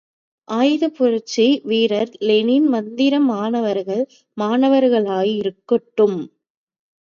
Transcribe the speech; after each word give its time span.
ஆயுதப் 0.47 0.95
புரட்சி 0.95 1.45
வீரர் 1.63 2.13
லெனின் 2.21 2.65
மந்திரம், 2.67 3.27
மாணவர்கள் 3.27 4.03
மாணவர்களாயிருக்கட்டும். 4.37 6.19